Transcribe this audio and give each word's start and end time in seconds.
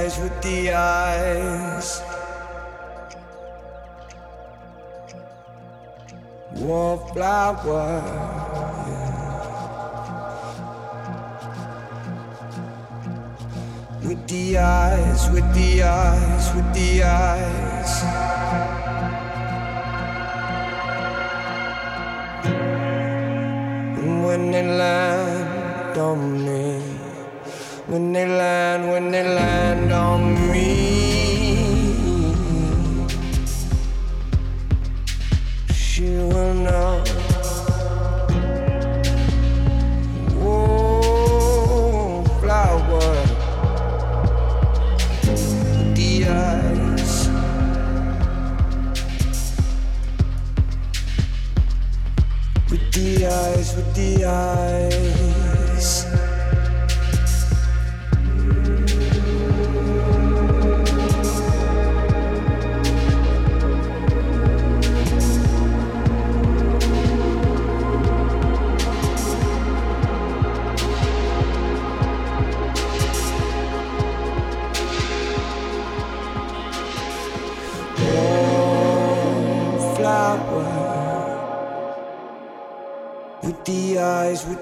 eyes 0.00 0.18
with 0.18 0.42
the 0.42 0.72
eyes. 0.72 1.49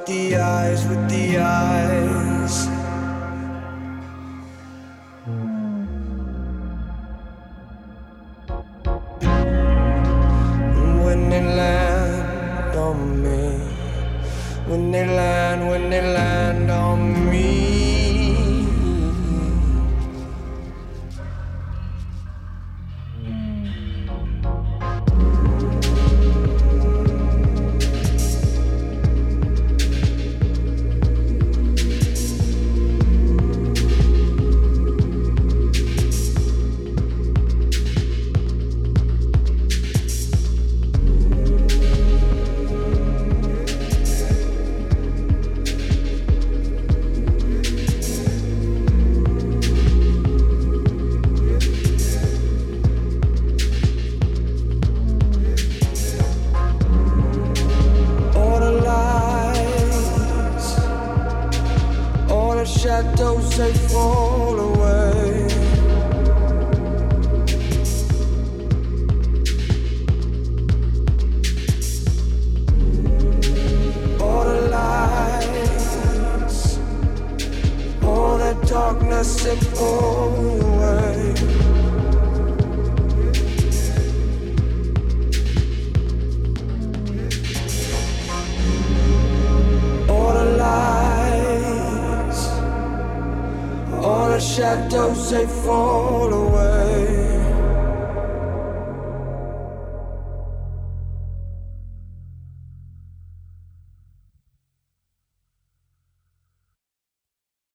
Shadows 0.09 0.86
with 0.86 1.11
the 1.11 1.36
away 1.36 2.18